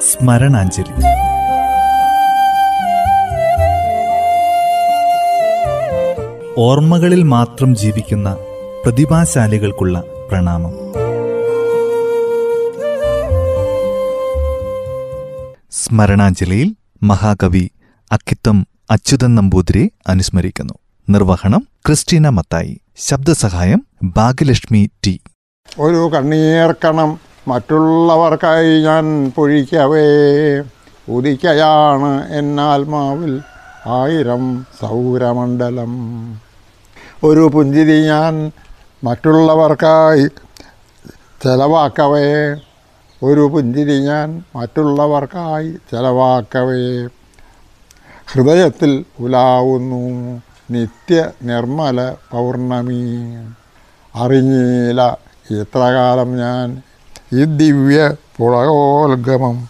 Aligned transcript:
സ്മരണാഞ്ജലി. 0.00 1.02
ഓർമ്മകളിൽ 6.58 7.22
മാത്രം 7.22 7.76
ജീവിക്കുന്ന 7.76 8.36
പ്രതിഭാശാലികൾക്കുള്ള 8.84 10.00
പ്രണാമം. 10.00 10.74
സ്മരണാഞ്ജലിയിൽ 15.72 16.74
മഹാകവി 17.02 17.70
അക്കിത്തം 18.12 18.66
അച്യുതൻ 18.90 19.34
നമ്പൂതിരെ 19.34 19.90
അനുസ്മരിക്കുന്നു. 20.06 20.74
നിർവഹണം 21.08 21.66
ക്രിസ്റ്റീന 21.86 22.28
മത്തായി. 22.28 22.80
ശബ്ദസഹായം 22.96 23.86
ഭാഗ്യലക്ഷ്മി 24.04 24.90
ടി. 25.06 25.20
ഒരു 25.80 26.10
കണ്ണീർക്കണം 26.14 27.35
മറ്റുള്ളവർക്കായി 27.48 28.82
ഞാൻ 28.82 29.32
പൊഴിക്കവേ 29.36 30.06
ഉദിക്കയാണ് 31.08 32.30
എന്നാത്മാവിൽ 32.30 33.40
ആയിരം 33.86 34.66
സൗരമണ്ഡലം. 34.80 35.92
ഒരു 37.24 37.50
പുഞ്ചിരി 37.54 38.04
ഞാൻ 38.04 38.52
മറ്റുള്ളവർക്കായി 39.04 40.26
ചെലവാക്കവേ 41.44 42.26
ഒരു 43.22 43.40
പുഞ്ചിരി 43.52 43.98
ഞാൻ 44.00 44.42
മറ്റുള്ളവർക്കായി 44.56 45.70
ചെലവാക്കവേ. 45.92 47.08
ഹൃദയത്തിൽ 48.32 49.04
ഉലാവുന്നു 49.20 50.02
നിത്യ 50.70 51.30
നിർമ്മല 51.42 52.14
പൗർണമി. 52.32 53.02
അറിഞ്ഞില്ല 54.14 55.18
ഇത്രകാലം 55.50 56.38
ഞാൻ 56.38 56.82
ഈ 57.32 57.44
ദിവ്യ 57.44 58.14
പുളകോത്ഗമം 58.36 59.68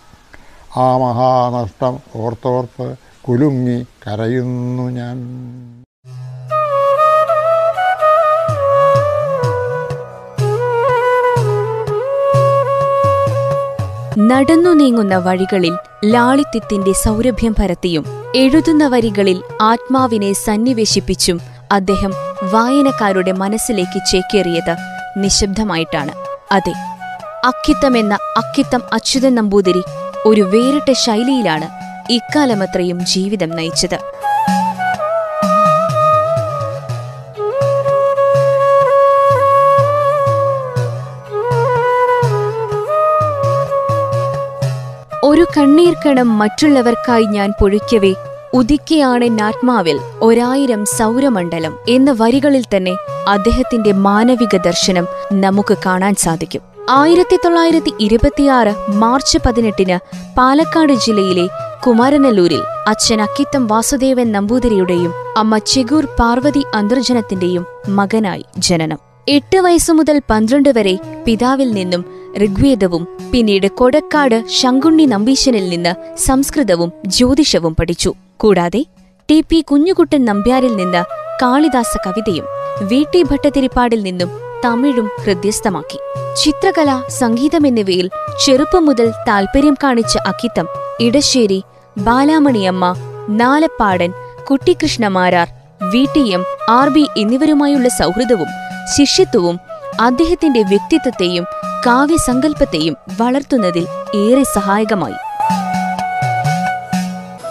ആ 0.77 0.99
മഹാനഷ്ടം 0.99 1.99
ഓർത്തോർത്ത് 2.15 2.97
കുലുങ്ങി 3.29 3.87
കരയുന്നു 4.07 4.89
ഞാൻ. 4.89 5.17
നടന്നു 14.19 14.71
നീങ്ങുന്ന 14.71 15.17
വഴികളിൽ 15.17 15.77
ലാളിത്യത്തിന്റെ 16.05 16.93
സൗരഭ്യം 16.93 17.55
പരത്തിയും 17.59 18.05
എഴുതുന്ന 18.35 18.87
വരികളിൽ 18.87 19.43
ആത്മാവിനെ 19.61 20.33
സന്നിവേശിപ്പിച്ചും 20.33 21.41
അദ്ദേഹം 21.73 22.13
വായനക്കാരുടെ 22.53 23.33
മനസ്സിലേക്ക് 23.33 24.07
ചേക്കേറിയത് 24.07 24.77
നിശബ്ദമായിട്ടാണ്. 25.17 26.13
അതെ 26.53 26.96
അക്കിത്തം 27.47 27.99
എന്ന 27.99 28.19
അക്കിത്തം 28.37 28.83
അച്യുതൻ 28.93 29.35
നമ്പൂതിരി 29.35 29.83
ഒരു 30.27 30.41
വേറിട്ട 30.41 30.93
ശൈലിയിലാണ് 30.93 31.69
ഇക്കാലമത്രയും 32.13 33.01
ജീവിതം 33.01 33.51
നയിച്ചത്. 33.51 33.99
ഒരു 45.25 45.47
കണ്ണീർക്കണം 45.57 46.39
മറ്റുള്ളവർക്കായി 46.39 47.25
ഞാൻ 47.25 47.53
പൊഴിക്കവേ 47.61 48.15
ഉദിക്കയാണെന്നാത്മാവിൽ 48.55 50.01
ഒരായിരം 50.23 50.85
സൗരമണ്ഡലം 50.87 51.79
എന്ന 51.89 52.11
വരികളിൽ 52.21 52.65
തന്നെ 52.77 52.97
അദ്ദേഹത്തിന്റെ 53.29 53.93
മാനവിക 53.93 54.57
ദർശനം 54.57 55.07
നമുക്ക് 55.33 55.77
കാണാൻ 55.87 56.15
സാധിക്കും. 56.15 56.76
ആയിരത്തി 56.89 57.37
തൊള്ളായിരത്തി 57.45 57.93
ഇരുപത്തിയാറ് 57.99 58.73
മാർച്ച് 58.89 59.39
പതിനെട്ടിന് 59.47 59.99
പാലക്കാട് 60.37 60.93
ജില്ലയിലെ 60.93 61.47
കുമാരനല്ലൂരിൽ 61.85 62.63
അച്ഛൻ 62.87 63.21
അക്കിത്തം 63.21 63.67
വാസുദേവൻ 63.67 64.33
നമ്പൂതിരിയുടെയും 64.33 65.13
അമ്മ 65.37 65.59
ചെഗൂർ 65.59 66.05
പാർവതി 66.05 66.63
അന്തർജനത്തിന്റെയും 66.75 67.67
മകനായി 67.89 68.45
ജനനം. 68.59 68.99
എട്ട് 69.29 69.57
വയസ്സു 69.57 69.93
മുതൽ 69.93 70.21
പന്ത്രണ്ട് 70.31 70.69
വരെ 70.69 70.99
പിതാവിൽ 71.25 71.71
നിന്നും 71.71 72.05
ഋഗ്വേദവും 72.39 73.07
പിന്നീട് 73.31 73.67
കൊടക്കാട് 73.67 74.45
ശങ്കുണ്ണി 74.49 75.07
നമ്പീശനിൽ 75.07 75.69
നിന്ന് 75.69 76.17
സംസ്കൃതവും 76.17 76.93
ജ്യോതിഷവും 77.07 77.75
പഠിച്ചു. 77.75 78.13
കൂടാതെ 78.37 78.85
ടി 79.29 79.45
പി 79.49 79.61
കുഞ്ഞുകുട്ടൻ 79.61 80.25
നമ്പ്യാരിൽ 80.25 80.77
നിന്ന് 80.77 81.05
കാളിദാസ 81.43 81.97
കവിതയും 82.07 82.45
വി 82.89 83.05
ടി 83.13 83.23
ഭട്ടതിരിപ്പാടിൽ 83.23 84.03
നിന്നും 84.03 84.31
തമിഴും 84.65 85.09
ഹൃദ്യസ്ഥമാക്കി. 85.25 85.99
ചിത്രകല 86.37 87.03
സംഗീതം 87.09 87.67
എന്നിവയിൽ 87.67 88.11
ചെറുപ്പം 88.45 88.87
മുതൽ 88.87 89.13
താൽപര്യം 89.29 89.77
കാണിച്ച 89.83 90.19
Akkitham 90.27 90.67
Edasseri 91.01 91.65
Balamaniamma 91.99 92.85
Nalappadan 93.29 94.11
Kuttikrishna Marar 94.45 95.49
V 95.93 96.07
T 96.17 96.29
M 96.29 96.43
R 96.69 96.89
B 96.89 97.07
എന്നിവരുമായുള്ള 97.17 97.89
സൗഹൃദവും 97.89 98.51
ശിഷ്യത്വവും 98.97 99.57
അദ്ദേഹത്തിന്റെ 100.01 100.63
വ്യക്തിത്വത്തെയും 100.63 101.45
കാവ്യസങ്കല്പത്തെയും 101.87 102.97
വളർത്തുന്നതിൽ 103.21 103.85
ഏറെ 104.15 104.43
സഹായകമായി. 104.55 105.19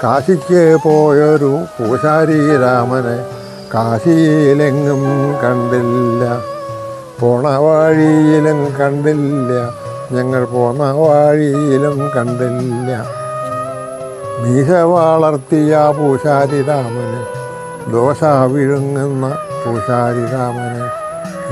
കാശിക്ക് 0.04 0.78
പോയൊരു 0.84 1.52
പൂശാരി 1.76 2.58
രാമനെ 2.64 3.18
കാശിയിലെങ്ങും 3.74 5.04
കണ്ടില്ല. 5.44 6.24
പോണ 7.20 7.48
വഴിയിലും 7.58 8.60
കണ്ടില്ല. 8.80 9.52
ഞങ്ങൾ 10.12 10.46
പോന്ന 10.46 10.84
വഴിയിലും 10.92 12.12
കണ്ടില്ല. 12.16 12.90
മീശ 14.42 14.70
വളർത്തിയ 14.70 15.74
പൂശാരി 15.98 16.62
രാമന് 16.62 17.22
ദോശ 17.94 18.24
വിഴുങ്ങുന്ന 18.24 19.26
പൂശാരി 19.64 20.24
രാമന് 20.34 20.86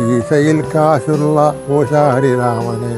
ഈശയിൽ 0.05 0.61
കാശുള്ള 0.75 1.55
പൂശാരി 1.67 2.31
രാമന് 2.39 2.93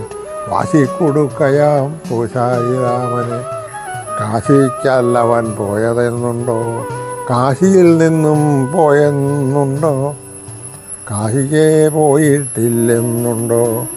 വാശി 0.52 0.86
കൊടുക്കയാം 0.86 1.88
പൂശാരി 2.10 2.74
രാമന് 2.84 3.40
കാശിക്കല്ലവൻ 4.20 5.46
പോയതെന്നുണ്ടോ? 5.52 6.60
കാശിയിൽ 7.30 7.98
നിന്നും 7.98 8.42
പോയെന്നുണ്ടോ? 8.74 9.96
കാശിക്കേ 11.12 11.88
പോയിട്ടില്ലെന്നുണ്ടോ? 11.88 13.88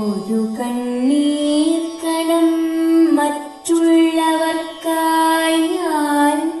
ഒരു 0.00 0.56
കണ്ണീർ 0.60 1.82
കണം 2.04 2.48
മറ്റുള്ളവർക്കായി 3.14 5.76
ഞാൻ 5.76 6.52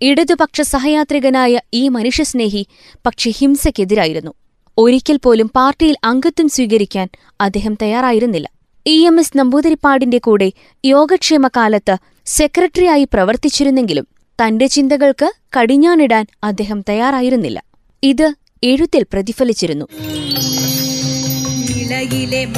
ഇടതുപക്ഷ 0.02 0.61
സഹയാത്രികനായ 0.61 1.61
ഈ 1.75 1.88
മനുഷ്യസ്നേഹി 1.88 2.67
പക്ഷെ 3.06 3.31
ഹിംസയ്ക്കെതിരായിരുന്നു. 3.31 4.31
ഒരിക്കൽ 4.79 5.17
പോലും 5.17 5.50
പാർട്ടിയിൽ 5.56 5.97
അംഗത്വം 6.05 6.49
സ്വീകരിക്കാൻ 6.49 7.08
അദ്ദേഹം 7.41 7.76
തയ്യാറായിരുന്നില്ല. 7.82 8.50
ഇ 8.87 9.06
എം 9.06 9.20
എസ് 9.20 9.38
നമ്പൂതിരിപ്പാടിന്റെ 9.38 10.19
കൂടെ 10.19 10.52
യോഗക്ഷേമ 10.85 11.49
കാലത്ത് 11.49 11.97
സെക്രട്ടറിയായി 12.26 13.05
പ്രവർത്തിച്ചിരുന്നെങ്കിലും 13.05 14.06
തന്റെ 14.38 14.67
ചിന്തകൾക്ക് 14.67 15.32
കടിഞ്ഞാണിടാൻ 15.58 16.26
അദ്ദേഹം 16.44 16.85
തയ്യാറായിരുന്നില്ല. 16.88 17.62
ഇത് 18.02 18.35
എഴുത്തിൽ 18.62 19.06
പ്രതിഫലിച്ചിരുന്നു. 19.12 19.87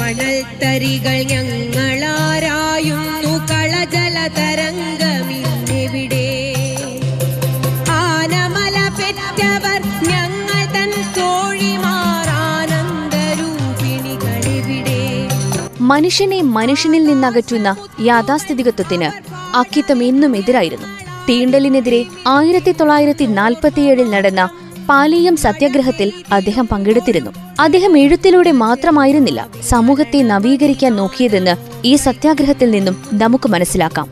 മണൽ 0.01 0.43
തരികൾ 0.63 1.17
ഞങ്ങളാരായുന്നു. 1.31 3.33
കളജല 3.51 4.17
തരംഗമിന്നെവിടെ 4.37 5.02
മനുഷ്യനെ 15.91 16.39
മനുഷ്യനിൽ 16.57 17.03
നിന്നകറ്റുന്ന 17.09 17.69
യാഥാസ്ഥിതികത്വത്തിന് 18.09 19.09
അക്കിത്തം 19.61 20.03
എന്നും 20.03 20.31
എതിരായിരുന്നു. 20.39 20.87
തീണ്ടലിനെതിരെ 21.29 22.01
ആയിരത്തി 22.27 22.71
തൊള്ളായിരത്തി 22.71 23.25
നാൽപ്പത്തിയേഴിൽ 23.39 24.07
നടന്ന 24.11 24.43
പാലീയം 24.89 25.35
സത്യാഗ്രഹത്തിൽ 25.43 26.09
അദ്ദേഹം 26.31 26.65
പങ്കെടുത്തിരുന്നു. 26.67 27.31
അദ്ദേഹം 27.59 27.93
എഴുത്തിലൂടെ 27.97 28.51
മാത്രമായിരുന്നില്ല 28.63 29.41
സമൂഹത്തെ 29.69 30.21
നവീകരിക്കാൻ 30.31 30.95
നോക്കിയതെന്ന് 30.95 31.55
ഈ 31.91 31.95
സത്യാഗ്രഹത്തിൽ 32.05 32.71
നിന്നും 32.71 32.97
നമുക്ക് 33.23 33.49
മനസ്സിലാക്കാം. 33.49 34.07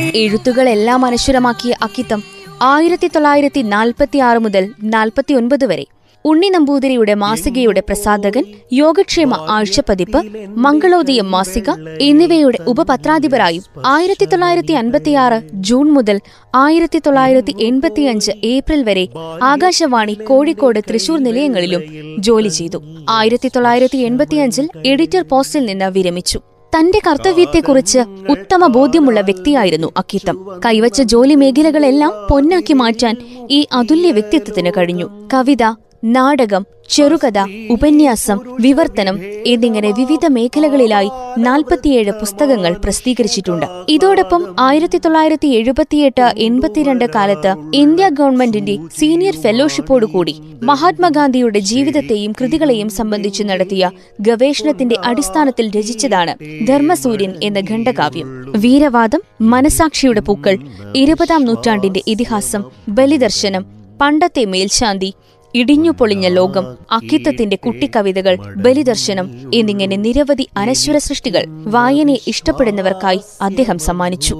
എഴുത്തുകളെല്ലാം 0.00 1.04
അനശ്വരമാക്കിയ 1.04 1.74
അക്കിത്തം 1.82 2.22
ആയിരത്തി 2.62 3.06
തൊള്ളായിരത്തി 3.06 3.62
നാൽപ്പത്തി 3.62 4.18
ആറ് 4.18 4.38
മുതൽ 4.38 4.74
നാൽപ്പത്തി 4.82 5.34
ഒൻപത് 5.34 5.64
വരെ. 5.64 5.84
ഉണ്ണി 6.24 6.48
നമ്പൂതിരിയുടെ 6.48 7.14
മാസികയുടെ 7.14 7.80
പ്രസാധകൻ 7.80 8.44
യോഗക്ഷേമ 8.72 9.34
ആഴ്ചപ്പതിപ്പ് 9.48 10.24
മംഗളോദയം 10.56 11.30
മാസിക 11.30 11.70
എന്നിവയുടെ 12.00 12.58
ഉപപത്രാധിപരായും 12.66 13.62
ആയിരത്തി 13.86 14.24
തൊള്ളായിരത്തി 14.24 14.72
അൻപത്തിയാറ് 14.72 15.42
ജൂൺ 15.52 15.90
മുതൽ 15.90 16.20
ആയിരത്തി 16.54 16.98
തൊള്ളായിരത്തി 16.98 17.54
എൺപത്തിയഞ്ച് 17.58 18.32
ഏപ്രിൽ 18.44 18.82
വരെ 18.82 19.08
ആകാശവാണി 19.42 20.14
കോഴിക്കോട് 20.14 20.80
തൃശൂർ 20.88 21.18
നിലയങ്ങളിലും 21.18 21.82
ജോലി 22.18 22.48
ചെയ്തു. 22.48 22.82
ആയിരത്തി 23.08 23.48
തൊള്ളായിരത്തി 23.48 23.98
എൺപത്തിയഞ്ചിൽ 23.98 24.68
എഡിറ്റർ 24.84 25.22
പോസ്റ്റിൽ 25.22 25.64
നിന്ന് 25.64 25.84
വിരമിച്ചു. 25.84 26.40
തന്റെ 26.76 27.00
കർത്തവ്യത്തെക്കുറിച്ച് 27.06 27.98
ഉത്തമ 28.28 28.66
ബോധ്യമുള്ള 28.66 29.20
വ്യക്തിയായിരുന്നു 29.20 29.92
അക്കിത്തം. 29.96 30.60
കൈവച്ച 30.66 31.02
ജോലി 31.02 31.34
മേഖലകളെല്ലാം 31.34 32.12
പൊന്നാക്കി 32.30 32.72
മാറ്റാൻ 32.72 33.16
ഈ 33.50 33.66
അതുല്യ 33.72 34.10
വ്യക്തിത്വത്തിന് 34.12 34.72
കഴിഞ്ഞു. 34.76 35.28
കവിത 35.34 35.64
നാടകം 36.04 36.66
ചെറുകഥ 36.90 37.38
ഉപന്യാസം 37.70 38.38
വിവർത്തനം 38.60 39.20
എന്നിങ്ങനെ 39.46 39.90
വിവിധ 39.90 40.26
മേഖലകളിലായി 40.26 41.10
നാൽപ്പത്തിയേഴ് 41.38 42.10
പുസ്തകങ്ങൾ 42.10 42.76
പ്രസിദ്ധീകരിച്ചിട്ടുണ്ട്. 42.84 43.66
ഇതോടൊപ്പം 43.88 44.56
ആയിരത്തി 44.58 44.98
തൊള്ളായിരത്തി 44.98 45.48
എഴുപത്തിയെട്ട് 45.48 46.34
എൺപത്തിരണ്ട് 46.38 47.04
കാലത്ത് 47.14 47.54
ഇന്ത്യ 47.74 48.08
ഗവൺമെന്റിന്റെ 48.08 48.78
സീനിയർ 48.98 49.36
ഫെലോഷിപ്പോടുകൂടി 49.36 50.40
മഹാത്മാഗാന്ധിയുടെ 50.62 51.58
ജീവിതത്തെയും 51.58 52.32
കൃതികളെയും 52.40 52.88
സംബന്ധിച്ച് 52.88 53.42
നടത്തിയ 53.42 53.90
ഗവേഷണത്തിന്റെ 54.20 54.96
അടിസ്ഥാനത്തിൽ 55.04 55.70
രചിച്ചതാണ് 55.78 56.66
ധർമ്മസൂര്യൻ 56.66 57.34
എന്ന 57.42 57.58
ഖണ്ഡകാവ്യം. 57.58 58.52
വീരവാദം 58.56 59.22
മനസാക്ഷിയുടെ 59.40 60.20
പൂക്കൾ 60.20 60.58
ഇരുപതാം 60.96 61.44
നൂറ്റാണ്ടിന്റെ 61.44 62.02
ഇതിഹാസം 62.06 62.64
ബലിദർശനം 62.88 63.80
പണ്ടത്തെ 64.00 64.44
മേൽശാന്തി 64.44 65.14
ഇടിഞ്ഞു 65.54 65.90
പൊളിഞ്ഞ 65.90 66.28
ലോകം 66.28 66.76
അക്കിത്തത്തിന്റെ 66.92 67.56
കുട്ടിക്കവിതകൾ 67.56 68.36
ബലിദർശനം 68.56 69.30
എന്നിങ്ങനെ 69.54 69.96
നിരവധി 69.96 70.48
അനശ്വര 70.56 70.96
സൃഷ്ടികൾ 70.96 71.44
വായനയെ 71.66 72.20
ഇഷ്ടപ്പെടുന്നവർക്കായി 72.26 73.20
അദ്ദേഹം 73.42 73.78
സമ്മാനിച്ചു. 73.78 74.34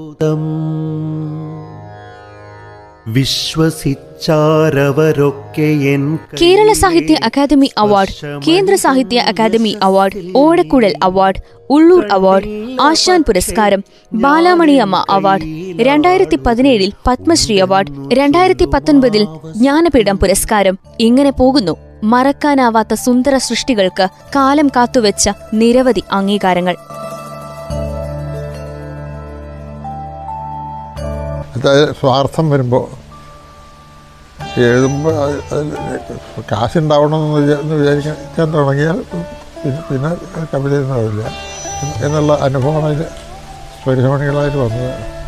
വിശ്വസിച്ചാരവരൊക്കെ 3.13 5.97
കേരള 6.41 6.73
സാഹിത്യ 6.73 7.17
Akademi 7.23 7.69
award 7.77 8.41
Kendra 8.47 8.75
Sahitya 8.75 9.19
Akademi 9.19 9.77
award 9.83 10.31
Odakkuzhal 10.35 10.93
award 11.03 11.41
Ulloor 11.69 12.07
award 12.11 12.75
Asan 12.81 13.23
പുരസ്കാരം 13.27 13.83
ബാലാമണിയമ്മ 14.13 15.05
അവാർഡ് 15.09 15.43
രണ്ടായിരത്തി 15.79 16.35
പതിനേഴിൽ 16.35 16.91
പത്മശ്രീ 17.07 17.59
അവാർഡ് 17.59 18.13
രണ്ടായിരത്തി 18.13 18.65
പത്തൊൻപതിൽ 18.65 19.27
ജ്ഞാനപീഠം 19.55 20.17
പുരസ്കാരം. 20.17 20.79
ഇങ്ങനെ 20.99 21.31
പോകുന്നു. 21.31 21.77
മറക്കാനാവാത്ത 22.03 22.93
സുന്ദര 22.93 23.37
സൃഷ്ടികൾക്ക് 23.37 24.07
കാലം 24.35 24.67
കാത്തുവെച്ച 24.67 25.29
നിരവധി 25.53 26.03
അംഗീകാരങ്ങൾ. 26.11 26.75
സ്വാർത്ഥം 31.99 32.49
വരുമ്പോൾ 32.49 33.00
എഴുതുമ്പോൾ 34.57 35.13
കാശുണ്ടാവണമെന്ന് 36.51 37.75
വിചാരിക്കാൻ 37.75 38.53
തുടങ്ങിയാൽ 38.53 38.97
പിന്നെ 39.89 40.11
കവിതയൊന്നും 40.53 40.93
ആവില്ല 40.93 41.23
എന്നുള്ള 42.03 42.37
അനുഭവമാണ് 42.41 42.85
അതിൽ 42.85 43.05
പരിശ്രമണികളായിട്ട് 43.87 44.57
വന്നത്. 44.57 45.21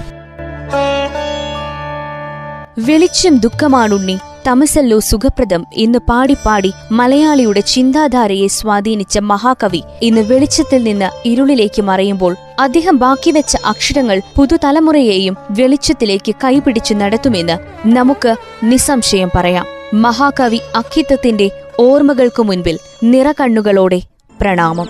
വെളിച്ചം 2.79 3.37
ദുഃഖമാണുണ്ണി 3.37 4.19
തമസല്ലോ 4.47 4.99
സുഖപ്രദം 4.99 5.65
എന്ന് 5.73 5.99
പാടി 6.09 6.37
പാടി 6.45 6.73
മലയാളിയുടെ 6.91 7.59
ചിന്താധാരയെ 7.59 8.47
സ്വാധീനിച്ച 8.47 9.19
മഹാകവി 9.19 9.83
ഇന്ന് 10.01 10.21
വെളിച്ചത്തിൽ 10.21 10.83
നിന്ന് 10.83 11.09
ഇരുളിലേക്ക് 11.25 11.81
മറയുമ്പോൾ 11.81 12.35
അദ്ദേഹം 12.59 12.97
ബാക്കിവെച്ച 12.97 13.57
അക്ഷരങ്ങൾ 13.65 14.21
പുതുതലമുറയെയും 14.35 15.37
വെളിച്ചത്തിലേക്ക് 15.51 16.35
കൈപിടിച്ചു 16.43 16.93
നടത്തുമെന്ന് 16.93 17.87
നമുക്ക് 17.87 18.35
നിസ്സംശയം 18.63 19.29
പറയാം. 19.35 19.65
മഹാകവി 19.93 20.61
അക്കിത്തത്തിന്റെ 20.75 21.51
ഓർമ്മകൾക്കു 21.79 22.43
മുൻപിൽ 22.43 22.79
നിറകണ്ണുകളോടെ 23.03 24.01
പ്രണാമം. 24.41 24.87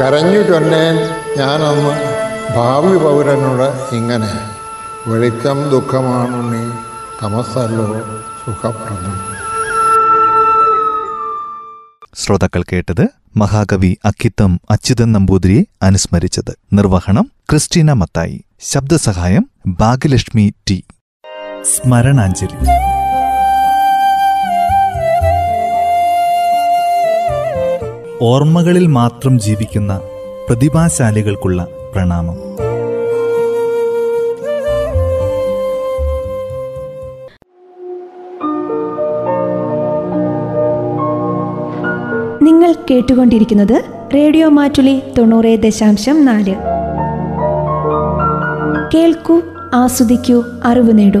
കരഞ്ഞു 0.00 0.42
ചൊന്നേൻ 0.42 0.96
ഞാനന്ന് 1.38 1.92
ഭാവി 2.56 2.96
പൗരനോട് 2.96 3.94
ഇങ്ങനെ 3.94 4.30
വെളിച്ചം 5.06 5.70
ദുഃഖമാണുണ്ണി 5.70 6.87
തമസല്ലോ 7.22 7.86
സുഖപ്രദം. 8.46 9.20
ശ്രോതാക്കൾ 12.14 12.62
കേട്ടത് 12.62 13.08
മഹാകവി 13.36 13.96
അക്കിത്തം 14.04 14.60
അച്യുതൻ 14.70 15.12
നമ്പൂതിരിയെ 15.12 15.62
അനുസ്മരിച്ചത്. 15.82 16.58
നിർവഹണം 16.72 17.30
ക്രിസ്റ്റീന 17.50 17.92
മത്തായി. 17.92 18.44
ശബ്ദസഹായം 18.60 19.50
ഭാഗ്യലക്ഷ്മി 19.66 20.54
ടി. 20.70 20.84
സ്മരണാഞ്ജലി. 21.62 22.68
ഓർമ്മകളിൽ 28.22 28.86
മാത്രം 28.86 29.40
ജീവിക്കുന്ന 29.40 30.00
പ്രതിഭാശാലികൾക്കുള്ള 30.48 31.66
പ്രണാമം. 31.94 32.47
കേട്ടുകൊണ്ടിരിക്കുന്നത് 42.90 43.84
റേഡിയോ 44.14 44.48
മാറ്റുലി 44.48 45.02
തൊണ്ണൂറ് 45.18 45.62
ദശാംശം 45.62 46.24
നാല്. 46.24 46.54
കേൾക്കൂ 48.94 49.42
ആസ്വദിക്കൂ 49.74 50.44
അറിവ് 50.64 50.98
നേടൂ. 50.98 51.20